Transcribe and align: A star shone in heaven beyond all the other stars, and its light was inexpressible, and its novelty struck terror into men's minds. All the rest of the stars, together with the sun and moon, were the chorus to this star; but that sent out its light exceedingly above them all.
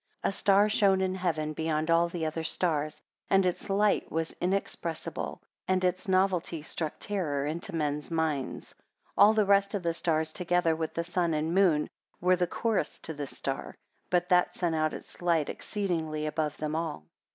A 0.23 0.31
star 0.31 0.67
shone 0.67 0.99
in 0.99 1.13
heaven 1.13 1.53
beyond 1.53 1.91
all 1.91 2.09
the 2.09 2.25
other 2.25 2.43
stars, 2.43 2.99
and 3.29 3.45
its 3.45 3.69
light 3.69 4.11
was 4.11 4.33
inexpressible, 4.41 5.43
and 5.67 5.83
its 5.83 6.07
novelty 6.07 6.63
struck 6.63 6.93
terror 6.99 7.45
into 7.45 7.75
men's 7.75 8.09
minds. 8.09 8.73
All 9.15 9.33
the 9.33 9.45
rest 9.45 9.75
of 9.75 9.83
the 9.83 9.93
stars, 9.93 10.33
together 10.33 10.75
with 10.75 10.95
the 10.95 11.03
sun 11.03 11.35
and 11.35 11.53
moon, 11.53 11.87
were 12.19 12.35
the 12.35 12.47
chorus 12.47 12.97
to 12.97 13.13
this 13.13 13.37
star; 13.37 13.75
but 14.09 14.27
that 14.29 14.55
sent 14.55 14.73
out 14.73 14.95
its 14.95 15.21
light 15.21 15.49
exceedingly 15.49 16.25
above 16.25 16.57
them 16.57 16.75
all. 16.75 17.05